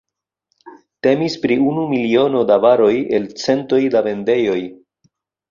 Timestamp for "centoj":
3.43-3.81